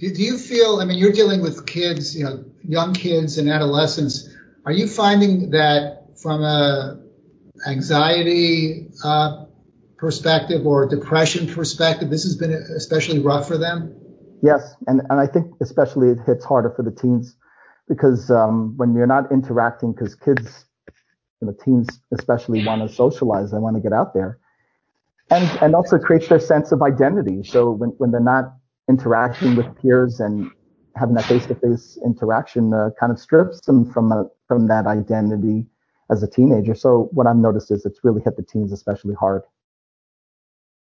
Do 0.00 0.06
you 0.06 0.38
feel? 0.38 0.80
I 0.80 0.84
mean, 0.84 0.98
you're 0.98 1.12
dealing 1.12 1.40
with 1.40 1.66
kids, 1.66 2.16
you 2.16 2.24
know, 2.24 2.44
young 2.62 2.94
kids 2.94 3.38
and 3.38 3.48
adolescents. 3.48 4.28
Are 4.64 4.72
you 4.72 4.86
finding 4.86 5.50
that 5.50 6.18
from 6.20 6.42
a 6.42 7.00
anxiety 7.66 8.88
uh, 9.04 9.46
perspective 9.96 10.66
or 10.66 10.86
depression 10.86 11.46
perspective, 11.46 12.10
this 12.10 12.24
has 12.24 12.36
been 12.36 12.52
especially 12.52 13.18
rough 13.20 13.48
for 13.48 13.58
them? 13.58 13.94
Yes, 14.42 14.74
and 14.86 15.02
and 15.10 15.20
I 15.20 15.26
think 15.26 15.54
especially 15.60 16.10
it 16.10 16.18
hits 16.26 16.44
harder 16.44 16.70
for 16.70 16.82
the 16.82 16.92
teens 16.92 17.36
because 17.88 18.30
um, 18.30 18.76
when 18.76 18.94
you're 18.94 19.06
not 19.06 19.32
interacting, 19.32 19.92
because 19.92 20.14
kids 20.14 20.66
you 21.40 21.46
know, 21.46 21.54
teens 21.64 21.88
especially 22.12 22.64
want 22.64 22.88
to 22.88 22.94
socialize. 22.94 23.50
They 23.50 23.58
want 23.58 23.76
to 23.76 23.82
get 23.82 23.92
out 23.92 24.14
there. 24.14 24.38
And, 25.30 25.62
and 25.62 25.74
also 25.74 25.98
creates 25.98 26.28
their 26.28 26.40
sense 26.40 26.72
of 26.72 26.82
identity. 26.82 27.44
So 27.44 27.70
when, 27.70 27.90
when 27.98 28.10
they're 28.10 28.20
not 28.20 28.54
interacting 28.88 29.56
with 29.56 29.66
peers 29.80 30.20
and 30.20 30.50
having 30.96 31.14
that 31.14 31.24
face-to-face 31.26 31.98
interaction 32.04 32.72
uh, 32.74 32.90
kind 32.98 33.12
of 33.12 33.18
strips 33.18 33.60
them 33.62 33.90
from 33.90 34.10
a, 34.12 34.26
from 34.46 34.68
that 34.68 34.86
identity 34.86 35.66
as 36.10 36.22
a 36.22 36.26
teenager. 36.26 36.74
So 36.74 37.08
what 37.12 37.26
I've 37.26 37.36
noticed 37.36 37.70
is 37.70 37.84
it's 37.84 38.00
really 38.02 38.22
hit 38.22 38.36
the 38.36 38.42
teens 38.42 38.72
especially 38.72 39.14
hard. 39.14 39.42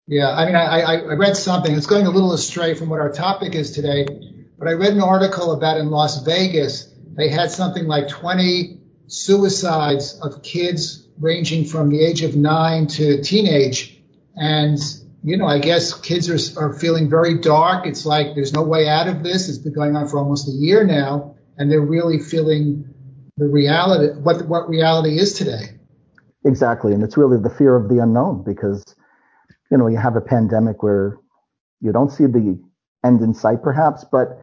Yeah, 0.06 0.30
I 0.30 0.46
mean, 0.46 0.56
I, 0.56 0.80
I 0.80 1.14
read 1.14 1.36
something. 1.36 1.74
It's 1.74 1.86
going 1.86 2.06
a 2.06 2.10
little 2.10 2.32
astray 2.32 2.74
from 2.74 2.88
what 2.88 3.00
our 3.00 3.10
topic 3.10 3.54
is 3.54 3.72
today, 3.72 4.06
but 4.58 4.66
I 4.66 4.72
read 4.72 4.94
an 4.94 5.02
article 5.02 5.52
about 5.52 5.78
in 5.78 5.90
Las 5.90 6.24
Vegas, 6.24 6.94
they 7.14 7.28
had 7.28 7.50
something 7.50 7.86
like 7.86 8.08
20 8.08 8.80
suicides 9.06 10.18
of 10.20 10.42
kids 10.42 11.06
ranging 11.18 11.64
from 11.64 11.90
the 11.90 12.00
age 12.00 12.22
of 12.22 12.36
nine 12.36 12.86
to 12.86 13.22
teenage. 13.22 14.02
And, 14.34 14.78
you 15.28 15.36
know, 15.36 15.46
I 15.46 15.58
guess 15.58 15.92
kids 15.92 16.28
are, 16.28 16.62
are 16.62 16.78
feeling 16.78 17.10
very 17.10 17.38
dark. 17.38 17.86
It's 17.86 18.06
like 18.06 18.34
there's 18.34 18.52
no 18.52 18.62
way 18.62 18.88
out 18.88 19.08
of 19.08 19.22
this. 19.22 19.48
It's 19.48 19.58
been 19.58 19.74
going 19.74 19.96
on 19.96 20.08
for 20.08 20.18
almost 20.18 20.48
a 20.48 20.52
year 20.52 20.84
now, 20.84 21.34
and 21.56 21.70
they're 21.70 21.80
really 21.80 22.18
feeling 22.18 22.84
the 23.36 23.46
reality, 23.46 24.18
what, 24.20 24.48
what 24.48 24.68
reality 24.68 25.18
is 25.18 25.34
today. 25.34 25.78
Exactly. 26.44 26.92
And 26.92 27.02
it's 27.02 27.16
really 27.16 27.38
the 27.38 27.50
fear 27.50 27.76
of 27.76 27.88
the 27.88 28.02
unknown 28.02 28.42
because 28.44 28.84
you 29.70 29.76
know, 29.76 29.86
you 29.86 29.98
have 29.98 30.16
a 30.16 30.20
pandemic 30.20 30.82
where 30.82 31.18
you 31.80 31.92
don't 31.92 32.10
see 32.10 32.26
the 32.26 32.58
end 33.04 33.20
in 33.20 33.34
sight 33.34 33.62
perhaps, 33.62 34.04
but 34.10 34.42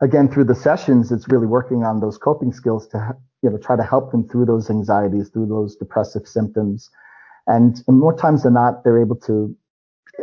again, 0.00 0.28
through 0.28 0.44
the 0.44 0.54
sessions, 0.54 1.10
it's 1.10 1.28
really 1.28 1.46
working 1.46 1.82
on 1.82 2.00
those 2.00 2.18
coping 2.18 2.52
skills 2.52 2.86
to, 2.88 3.16
you 3.42 3.50
know, 3.50 3.58
try 3.58 3.76
to 3.76 3.82
help 3.82 4.10
them 4.12 4.28
through 4.28 4.46
those 4.46 4.70
anxieties, 4.70 5.30
through 5.30 5.46
those 5.46 5.76
depressive 5.76 6.26
symptoms. 6.26 6.90
And, 7.46 7.82
and 7.88 7.98
more 7.98 8.16
times 8.16 8.42
than 8.42 8.54
not, 8.54 8.84
they're 8.84 9.00
able 9.00 9.16
to, 9.20 9.56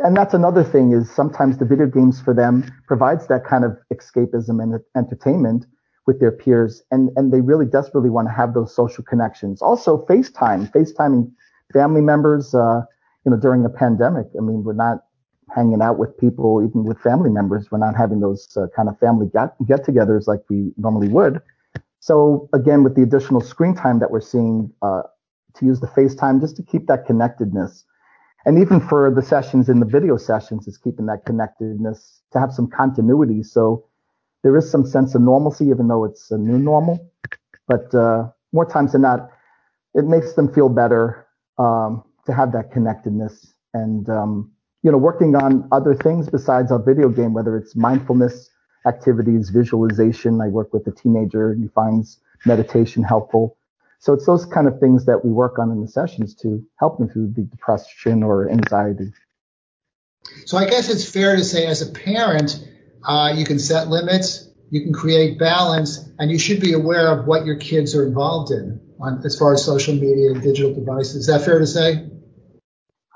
and 0.03 0.15
that's 0.15 0.33
another 0.33 0.63
thing 0.63 0.91
is 0.91 1.09
sometimes 1.09 1.57
the 1.57 1.65
video 1.65 1.87
games 1.87 2.21
for 2.21 2.33
them 2.33 2.65
provides 2.87 3.27
that 3.27 3.45
kind 3.45 3.63
of 3.63 3.77
escapism 3.93 4.61
and 4.61 4.79
entertainment 4.95 5.65
with 6.05 6.19
their 6.19 6.31
peers. 6.31 6.83
And, 6.91 7.09
and 7.15 7.31
they 7.31 7.41
really 7.41 7.65
desperately 7.65 8.09
want 8.09 8.27
to 8.27 8.33
have 8.33 8.53
those 8.53 8.75
social 8.75 9.03
connections. 9.03 9.61
Also 9.61 10.05
FaceTime, 10.05 10.71
FaceTiming 10.71 11.31
family 11.71 12.01
members, 12.01 12.53
uh, 12.53 12.81
you 13.25 13.31
know, 13.31 13.37
during 13.37 13.63
the 13.63 13.69
pandemic. 13.69 14.27
I 14.37 14.41
mean, 14.41 14.63
we're 14.63 14.73
not 14.73 15.05
hanging 15.53 15.81
out 15.81 15.97
with 15.97 16.17
people, 16.17 16.65
even 16.67 16.83
with 16.83 16.99
family 16.99 17.29
members. 17.29 17.71
We're 17.71 17.77
not 17.77 17.95
having 17.95 18.19
those 18.19 18.57
uh, 18.57 18.67
kind 18.75 18.89
of 18.89 18.99
family 18.99 19.27
get, 19.31 19.55
get-togethers 19.65 20.27
like 20.27 20.41
we 20.49 20.73
normally 20.77 21.07
would. 21.09 21.41
So 21.99 22.49
again, 22.53 22.83
with 22.83 22.95
the 22.95 23.03
additional 23.03 23.39
screen 23.39 23.75
time 23.75 23.99
that 23.99 24.11
we're 24.11 24.21
seeing, 24.21 24.73
uh, 24.81 25.03
to 25.55 25.65
use 25.65 25.79
the 25.79 25.87
FaceTime 25.87 26.41
just 26.41 26.55
to 26.57 26.63
keep 26.63 26.87
that 26.87 27.05
connectedness. 27.05 27.85
And 28.45 28.59
even 28.59 28.79
for 28.79 29.09
the 29.11 29.21
sessions 29.21 29.69
in 29.69 29.79
the 29.79 29.85
video 29.85 30.17
sessions, 30.17 30.67
is 30.67 30.77
keeping 30.77 31.05
that 31.05 31.25
connectedness 31.25 32.21
to 32.33 32.39
have 32.39 32.51
some 32.53 32.67
continuity. 32.67 33.41
So 33.43 33.85
there 34.43 34.55
is 34.57 34.69
some 34.69 34.85
sense 34.85 35.15
of 35.15 35.21
normalcy, 35.21 35.65
even 35.67 35.87
though 35.87 36.03
it's 36.03 36.29
a 36.31 36.37
new 36.37 36.57
normal. 36.57 37.09
But 37.67 37.93
uh, 37.95 38.29
more 38.51 38.65
times 38.65 38.91
than 38.91 39.01
not, 39.01 39.29
it 39.93 40.05
makes 40.05 40.33
them 40.33 40.51
feel 40.51 40.69
better. 40.69 41.27
Um, 41.57 42.03
to 42.25 42.33
have 42.33 42.51
that 42.53 42.71
connectedness 42.71 43.53
and 43.73 44.09
um, 44.09 44.51
you 44.81 44.91
know 44.91 44.97
working 44.97 45.35
on 45.35 45.67
other 45.71 45.93
things 45.93 46.29
besides 46.29 46.71
our 46.71 46.81
video 46.81 47.09
game 47.09 47.33
whether 47.33 47.57
it's 47.57 47.75
mindfulness 47.75 48.49
activities 48.87 49.49
visualization 49.49 50.41
i 50.41 50.47
work 50.47 50.73
with 50.73 50.85
a 50.87 50.91
teenager 50.91 51.51
and 51.51 51.61
he 51.61 51.67
finds 51.69 52.19
meditation 52.45 53.03
helpful 53.03 53.57
so 54.03 54.11
it's 54.11 54.25
those 54.25 54.45
kind 54.45 54.67
of 54.67 54.77
things 54.81 55.05
that 55.05 55.23
we 55.23 55.31
work 55.31 55.57
on 55.57 55.71
in 55.71 55.79
the 55.79 55.87
sessions 55.87 56.35
to 56.35 56.61
help 56.77 56.97
them 56.97 57.07
through 57.07 57.31
the 57.33 57.43
depression 57.43 58.21
or 58.21 58.49
anxiety 58.49 59.11
so 60.45 60.57
i 60.57 60.69
guess 60.69 60.89
it's 60.89 61.09
fair 61.09 61.37
to 61.37 61.43
say 61.43 61.65
as 61.65 61.81
a 61.81 61.91
parent 61.91 62.67
uh, 63.07 63.33
you 63.35 63.45
can 63.45 63.59
set 63.59 63.87
limits 63.87 64.49
you 64.69 64.81
can 64.81 64.93
create 64.93 65.39
balance 65.39 66.09
and 66.19 66.29
you 66.29 66.37
should 66.37 66.59
be 66.59 66.73
aware 66.73 67.17
of 67.17 67.25
what 67.27 67.45
your 67.45 67.55
kids 67.55 67.95
are 67.95 68.05
involved 68.05 68.51
in 68.51 68.79
on, 68.99 69.21
as 69.25 69.39
far 69.39 69.53
as 69.53 69.63
social 69.63 69.93
media 69.93 70.31
and 70.31 70.41
digital 70.41 70.73
devices 70.73 71.15
is 71.15 71.27
that 71.27 71.43
fair 71.43 71.59
to 71.59 71.67
say 71.67 72.09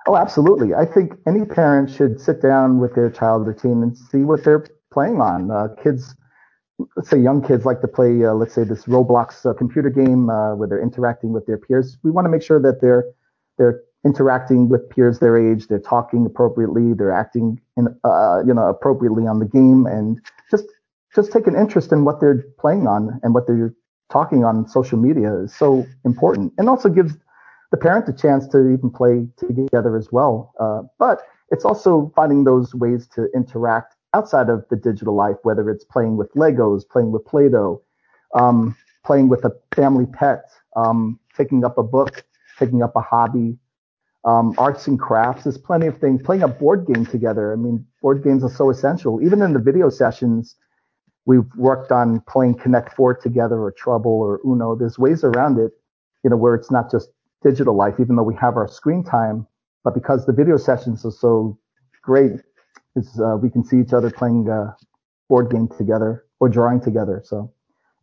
Oh, 0.09 0.15
absolutely. 0.15 0.73
I 0.73 0.85
think 0.85 1.15
any 1.27 1.43
parent 1.43 1.89
should 1.89 2.21
sit 2.21 2.41
down 2.41 2.79
with 2.79 2.95
their 2.95 3.09
child 3.09 3.45
or 3.45 3.53
teen 3.53 3.83
and 3.83 3.97
see 3.97 4.19
what 4.19 4.41
they're 4.41 4.65
playing 4.89 5.19
on. 5.19 5.51
Uh, 5.51 5.67
kids, 5.83 6.15
let's 6.95 7.09
say 7.09 7.19
young 7.19 7.41
kids 7.41 7.65
like 7.65 7.81
to 7.81 7.87
play, 7.87 8.23
uh, 8.23 8.33
let's 8.33 8.53
say 8.53 8.63
this 8.63 8.85
Roblox 8.85 9.45
uh, 9.45 9.53
computer 9.53 9.89
game 9.89 10.29
uh, 10.29 10.55
where 10.55 10.67
they're 10.67 10.81
interacting 10.81 11.33
with 11.33 11.45
their 11.45 11.57
peers. 11.57 11.97
We 12.03 12.11
want 12.11 12.25
to 12.25 12.29
make 12.29 12.41
sure 12.41 12.59
that 12.61 12.81
they're 12.81 13.05
they're 13.57 13.81
interacting 14.05 14.69
with 14.69 14.87
peers 14.89 15.19
their 15.19 15.37
age, 15.37 15.67
they're 15.67 15.79
talking 15.79 16.25
appropriately, 16.25 16.93
they're 16.93 17.11
acting 17.11 17.59
in, 17.75 17.87
uh, 18.03 18.43
you 18.45 18.53
know 18.53 18.67
appropriately 18.67 19.25
on 19.25 19.39
the 19.39 19.45
game, 19.45 19.85
and 19.85 20.21
just 20.51 20.65
just 21.15 21.31
take 21.31 21.47
an 21.47 21.55
interest 21.55 21.91
in 21.91 22.05
what 22.05 22.19
they're 22.19 22.45
playing 22.59 22.87
on 22.87 23.19
and 23.23 23.33
what 23.33 23.47
they're 23.47 23.73
talking 24.11 24.45
on 24.45 24.67
social 24.67 24.97
media 24.97 25.33
is 25.41 25.55
so 25.55 25.85
important, 26.05 26.53
and 26.57 26.69
also 26.69 26.89
gives 26.89 27.13
the 27.71 27.77
parent 27.77 28.07
a 28.07 28.13
chance 28.13 28.47
to 28.47 28.69
even 28.69 28.89
play 28.89 29.27
together 29.37 29.97
as 29.97 30.09
well. 30.11 30.53
Uh, 30.59 30.83
but 30.99 31.23
it's 31.49 31.65
also 31.65 32.11
finding 32.15 32.43
those 32.43 32.73
ways 32.75 33.07
to 33.07 33.27
interact 33.33 33.96
outside 34.13 34.49
of 34.49 34.65
the 34.69 34.75
digital 34.75 35.15
life, 35.15 35.37
whether 35.43 35.69
it's 35.69 35.83
playing 35.83 36.17
with 36.17 36.31
Legos, 36.33 36.87
playing 36.87 37.11
with 37.11 37.25
Play-Doh, 37.25 37.81
um, 38.33 38.75
playing 39.05 39.29
with 39.29 39.45
a 39.45 39.51
family 39.75 40.05
pet, 40.05 40.49
um, 40.75 41.19
picking 41.35 41.63
up 41.63 41.77
a 41.77 41.83
book, 41.83 42.23
picking 42.57 42.81
up 42.83 42.95
a 42.95 43.01
hobby, 43.01 43.57
um, 44.25 44.53
arts 44.57 44.87
and 44.87 44.99
crafts. 44.99 45.43
There's 45.43 45.57
plenty 45.57 45.87
of 45.87 45.97
things. 45.97 46.21
Playing 46.21 46.43
a 46.43 46.47
board 46.47 46.85
game 46.85 47.05
together. 47.05 47.53
I 47.53 47.55
mean, 47.55 47.85
board 48.01 48.23
games 48.23 48.43
are 48.43 48.49
so 48.49 48.69
essential. 48.69 49.21
Even 49.21 49.41
in 49.41 49.53
the 49.53 49.59
video 49.59 49.89
sessions, 49.89 50.55
we've 51.25 51.49
worked 51.55 51.91
on 51.91 52.21
playing 52.21 52.55
Connect 52.55 52.93
Four 52.93 53.15
together, 53.15 53.61
or 53.61 53.71
Trouble, 53.71 54.11
or 54.11 54.39
Uno. 54.45 54.75
There's 54.75 54.99
ways 54.99 55.23
around 55.23 55.59
it, 55.59 55.71
you 56.23 56.29
know, 56.29 56.37
where 56.37 56.55
it's 56.55 56.71
not 56.71 56.91
just 56.91 57.09
digital 57.43 57.75
life, 57.75 57.95
even 57.99 58.15
though 58.15 58.23
we 58.23 58.35
have 58.35 58.57
our 58.57 58.67
screen 58.67 59.03
time. 59.03 59.47
But 59.83 59.93
because 59.93 60.25
the 60.25 60.33
video 60.33 60.57
sessions 60.57 61.05
are 61.05 61.11
so 61.11 61.57
great, 62.01 62.41
is 62.97 63.19
uh, 63.19 63.37
we 63.37 63.49
can 63.49 63.63
see 63.63 63.79
each 63.79 63.93
other 63.93 64.09
playing 64.09 64.49
a 64.49 64.75
board 65.29 65.49
game 65.49 65.69
together 65.77 66.25
or 66.39 66.49
drawing 66.49 66.81
together. 66.81 67.21
So 67.23 67.53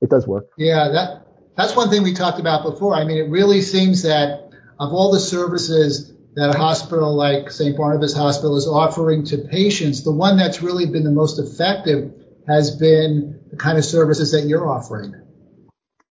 it 0.01 0.11
does 0.11 0.27
work. 0.27 0.49
Yeah, 0.57 0.89
that 0.89 1.27
that's 1.57 1.77
one 1.77 1.91
thing 1.91 2.03
we 2.03 2.15
talked 2.15 2.41
about 2.41 2.65
before. 2.65 2.95
I 2.95 3.05
mean, 3.05 3.19
it 3.19 3.29
really 3.31 3.61
seems 3.61 4.03
that 4.03 4.51
of 4.79 4.93
all 4.93 5.13
the 5.13 5.21
services 5.21 6.13
that 6.35 6.55
a 6.55 6.59
hospital 6.59 7.15
like 7.15 7.51
St. 7.51 7.77
Barnabas 7.77 8.15
Hospital 8.15 8.57
is 8.57 8.67
offering 8.67 9.25
to 9.27 9.39
patients, 9.39 10.03
the 10.03 10.13
one 10.13 10.37
that's 10.37 10.63
really 10.63 10.87
been 10.87 11.05
the 11.05 11.13
most 11.13 11.39
effective 11.39 12.13
has 12.49 12.77
been 12.77 13.41
the 13.51 13.57
kind 13.57 13.79
of 13.79 13.85
services 13.85 14.33
that 14.33 14.49
you're 14.49 14.69
offering. 14.69 15.15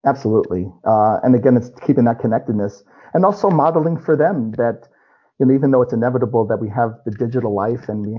Absolutely. 0.06 0.72
Uh, 0.86 1.18
and 1.24 1.36
again, 1.36 1.58
it's 1.58 1.72
keeping 1.86 2.06
that 2.06 2.20
connectedness 2.20 2.84
and 3.14 3.26
also 3.26 3.50
modeling 3.50 4.00
for 4.00 4.16
them 4.16 4.52
that, 4.58 4.88
you 5.40 5.46
know, 5.46 5.54
even 5.54 5.72
though 5.72 5.82
it's 5.82 5.94
inevitable 5.94 6.46
that 6.48 6.58
we 6.58 6.70
have 6.70 7.00
the 7.06 7.12
digital 7.12 7.54
life 7.54 7.90
and 7.90 8.06
we, 8.06 8.18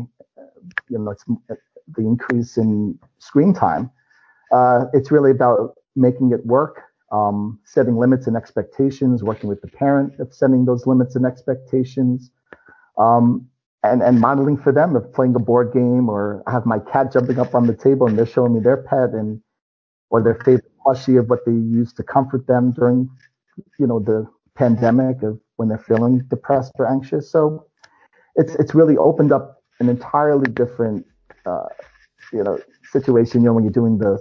you 0.88 0.98
know, 0.98 1.10
it's 1.10 1.24
the 1.96 2.02
increase 2.02 2.56
in 2.56 2.98
screen 3.18 3.52
time, 3.54 3.90
uh, 4.52 4.86
it's 4.92 5.10
really 5.10 5.30
about 5.30 5.74
making 5.96 6.32
it 6.32 6.44
work, 6.46 6.82
um, 7.10 7.58
setting 7.64 7.96
limits 7.96 8.26
and 8.26 8.36
expectations, 8.36 9.22
working 9.22 9.48
with 9.48 9.60
the 9.60 9.68
parent 9.68 10.18
of 10.18 10.32
setting 10.32 10.64
those 10.64 10.86
limits 10.86 11.16
and 11.16 11.26
expectations, 11.26 12.30
um, 12.98 13.46
and, 13.82 14.02
and 14.02 14.20
modeling 14.20 14.56
for 14.56 14.72
them 14.72 14.94
of 14.94 15.12
playing 15.12 15.34
a 15.34 15.40
board 15.40 15.72
game 15.72 16.08
or 16.08 16.42
I 16.46 16.52
have 16.52 16.66
my 16.66 16.78
cat 16.78 17.12
jumping 17.12 17.38
up 17.38 17.54
on 17.54 17.66
the 17.66 17.74
table 17.74 18.06
and 18.06 18.16
they're 18.16 18.26
showing 18.26 18.54
me 18.54 18.60
their 18.60 18.76
pet 18.76 19.10
and 19.10 19.40
or 20.10 20.22
their 20.22 20.36
favorite 20.36 20.70
plushie 20.86 21.18
of 21.18 21.28
what 21.28 21.40
they 21.46 21.52
use 21.52 21.92
to 21.94 22.02
comfort 22.02 22.46
them 22.46 22.72
during, 22.72 23.10
you 23.78 23.86
know, 23.86 23.98
the 23.98 24.26
pandemic 24.54 25.22
of 25.22 25.40
when 25.56 25.68
they're 25.68 25.78
feeling 25.78 26.22
depressed 26.28 26.72
or 26.78 26.86
anxious. 26.86 27.30
So 27.30 27.66
it's 28.36 28.54
it's 28.56 28.74
really 28.74 28.96
opened 28.96 29.32
up 29.32 29.61
an 29.80 29.88
entirely 29.88 30.50
different 30.50 31.06
uh, 31.46 31.66
you 32.32 32.42
know 32.42 32.58
situation. 32.90 33.40
You 33.40 33.46
know 33.46 33.52
when 33.54 33.64
you're 33.64 33.72
doing 33.72 33.98
the 33.98 34.18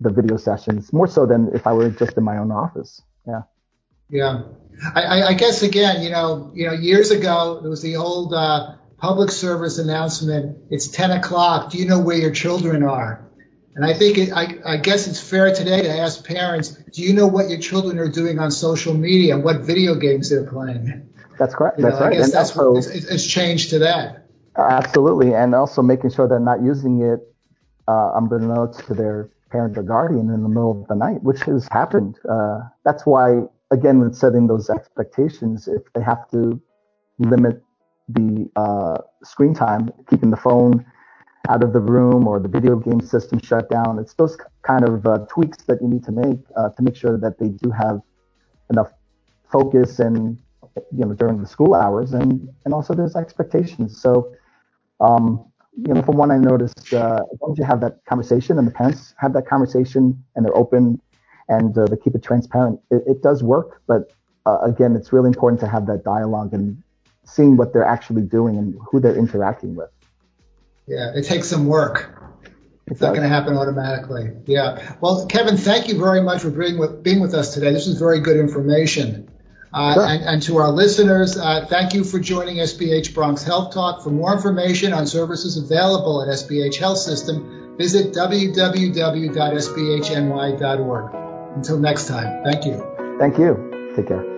the 0.00 0.10
video 0.10 0.36
sessions 0.36 0.92
more 0.92 1.06
so 1.06 1.26
than 1.26 1.50
if 1.54 1.66
I 1.66 1.72
were 1.72 1.90
just 1.90 2.16
in 2.16 2.24
my 2.24 2.38
own 2.38 2.52
office. 2.52 3.02
Yeah. 3.26 3.42
Yeah. 4.08 4.42
I, 4.94 5.22
I 5.22 5.34
guess 5.34 5.62
again, 5.62 6.02
you 6.02 6.10
know, 6.10 6.52
you 6.54 6.66
know, 6.66 6.74
years 6.74 7.10
ago 7.10 7.62
it 7.64 7.68
was 7.68 7.82
the 7.82 7.96
old 7.96 8.34
uh, 8.34 8.74
public 8.98 9.30
service 9.30 9.78
announcement. 9.78 10.58
It's 10.70 10.88
10 10.88 11.12
o'clock. 11.12 11.70
Do 11.70 11.78
you 11.78 11.86
know 11.86 12.00
where 12.00 12.16
your 12.16 12.30
children 12.30 12.82
are? 12.82 13.26
And 13.74 13.84
I 13.84 13.92
think 13.92 14.16
it, 14.18 14.32
I, 14.32 14.58
I, 14.64 14.76
guess 14.78 15.06
it's 15.06 15.20
fair 15.20 15.54
today 15.54 15.82
to 15.82 15.98
ask 15.98 16.24
parents, 16.24 16.70
do 16.70 17.02
you 17.02 17.12
know 17.12 17.26
what 17.26 17.50
your 17.50 17.58
children 17.58 17.98
are 17.98 18.08
doing 18.08 18.38
on 18.38 18.50
social 18.50 18.94
media 18.94 19.34
and 19.34 19.44
what 19.44 19.60
video 19.60 19.94
games 19.96 20.30
they're 20.30 20.46
playing? 20.46 21.10
That's 21.38 21.54
correct. 21.54 21.78
You 21.78 21.84
that's 21.84 21.98
know, 21.98 22.06
right. 22.06 22.14
I 22.14 22.16
guess 22.16 22.24
and 22.24 22.32
that's 22.32 22.56
what 22.56 22.78
it's, 22.78 22.86
it's, 22.86 23.26
changed 23.26 23.70
to 23.70 23.80
that. 23.80 24.25
Absolutely. 24.58 25.34
And 25.34 25.54
also 25.54 25.82
making 25.82 26.10
sure 26.10 26.28
they're 26.28 26.40
not 26.40 26.62
using 26.62 27.02
it 27.02 27.20
uh, 27.88 28.12
unbeknownst 28.16 28.86
to 28.86 28.94
their 28.94 29.30
parent 29.50 29.76
or 29.78 29.82
guardian 29.82 30.30
in 30.30 30.42
the 30.42 30.48
middle 30.48 30.82
of 30.82 30.88
the 30.88 30.94
night, 30.94 31.22
which 31.22 31.40
has 31.42 31.68
happened. 31.70 32.18
Uh, 32.28 32.60
that's 32.84 33.06
why, 33.06 33.42
again, 33.70 34.00
with 34.00 34.14
setting 34.14 34.46
those 34.46 34.70
expectations, 34.70 35.68
if 35.68 35.82
they 35.94 36.02
have 36.02 36.28
to 36.30 36.60
limit 37.18 37.62
the 38.08 38.50
uh, 38.56 38.98
screen 39.24 39.54
time, 39.54 39.90
keeping 40.08 40.30
the 40.30 40.36
phone 40.36 40.84
out 41.48 41.62
of 41.62 41.72
the 41.72 41.80
room 41.80 42.26
or 42.26 42.40
the 42.40 42.48
video 42.48 42.76
game 42.76 43.00
system 43.00 43.40
shut 43.40 43.68
down. 43.70 43.98
It's 43.98 44.14
those 44.14 44.36
kind 44.62 44.88
of 44.88 45.06
uh, 45.06 45.18
tweaks 45.30 45.64
that 45.64 45.80
you 45.82 45.88
need 45.88 46.04
to 46.04 46.12
make 46.12 46.40
uh, 46.56 46.70
to 46.70 46.82
make 46.82 46.96
sure 46.96 47.18
that 47.18 47.38
they 47.38 47.48
do 47.48 47.70
have 47.70 48.00
enough 48.70 48.92
focus 49.50 49.98
and 50.00 50.38
you 50.92 51.04
know 51.04 51.14
during 51.14 51.40
the 51.40 51.46
school 51.46 51.74
hours 51.74 52.12
and 52.12 52.48
and 52.64 52.74
also 52.74 52.94
there's 52.94 53.16
expectations. 53.16 54.00
So 54.00 54.32
Um, 55.00 55.44
you 55.76 55.92
know, 55.92 56.02
from 56.02 56.16
one 56.16 56.30
I 56.30 56.38
noticed, 56.38 56.92
uh, 56.94 57.20
as 57.32 57.40
long 57.40 57.52
as 57.52 57.58
you 57.58 57.64
have 57.64 57.80
that 57.80 58.04
conversation 58.06 58.58
and 58.58 58.66
the 58.66 58.72
parents 58.72 59.14
have 59.18 59.32
that 59.34 59.46
conversation 59.46 60.24
and 60.34 60.44
they're 60.44 60.56
open 60.56 61.00
and 61.48 61.76
uh, 61.76 61.86
they 61.86 61.96
keep 61.96 62.14
it 62.14 62.22
transparent, 62.22 62.80
it, 62.90 63.02
it 63.06 63.22
does 63.22 63.42
work. 63.42 63.82
But 63.86 64.12
uh, 64.46 64.58
again, 64.62 64.96
it's 64.96 65.12
really 65.12 65.28
important 65.28 65.60
to 65.60 65.68
have 65.68 65.86
that 65.86 66.02
dialogue 66.02 66.54
and 66.54 66.82
seeing 67.24 67.56
what 67.56 67.72
they're 67.72 67.84
actually 67.84 68.22
doing 68.22 68.56
and 68.56 68.78
who 68.90 69.00
they're 69.00 69.16
interacting 69.16 69.74
with. 69.74 69.90
Yeah, 70.86 71.12
it 71.14 71.24
takes 71.24 71.48
some 71.48 71.66
work. 71.66 72.12
It's 72.88 73.00
not 73.00 73.10
going 73.10 73.22
to 73.22 73.28
happen 73.28 73.56
automatically. 73.56 74.30
Yeah. 74.46 74.94
Well, 75.00 75.26
Kevin, 75.26 75.56
thank 75.56 75.88
you 75.88 75.98
very 75.98 76.22
much 76.22 76.42
for 76.42 76.50
being 76.50 76.78
with, 76.78 77.02
being 77.02 77.20
with 77.20 77.34
us 77.34 77.52
today. 77.52 77.72
This 77.72 77.88
is 77.88 77.98
very 77.98 78.20
good 78.20 78.36
information. 78.36 79.28
Uh, 79.72 79.94
sure. 79.94 80.06
and, 80.06 80.22
and, 80.24 80.42
to 80.42 80.58
our 80.58 80.70
listeners, 80.70 81.36
uh, 81.36 81.66
thank 81.68 81.92
you 81.94 82.04
for 82.04 82.18
joining 82.18 82.56
SBH 82.58 83.14
Bronx 83.14 83.42
Health 83.42 83.74
Talk. 83.74 84.02
For 84.02 84.10
more 84.10 84.32
information 84.32 84.92
on 84.92 85.06
services 85.06 85.56
available 85.56 86.22
at 86.22 86.28
SBH 86.28 86.76
Health 86.76 86.98
System, 86.98 87.76
visit 87.76 88.12
www.sbhny.org. 88.14 89.16
Until 91.56 91.78
next 91.78 92.06
time, 92.06 92.44
thank 92.44 92.64
you. 92.64 92.82
Thank 93.18 93.38
you. 93.38 93.92
Take 93.96 94.08
care. 94.08 94.35